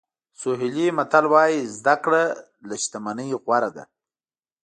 سوهیلي 0.41 0.87
متل 0.97 1.25
وایي 1.33 1.61
زده 1.77 1.95
کړه 2.03 2.23
له 2.67 2.75
شتمنۍ 2.83 3.29
غوره 3.43 3.69
ده. 3.75 3.83